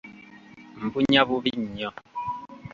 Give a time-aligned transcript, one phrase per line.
[0.85, 1.89] Mpunya, bubi nnyo.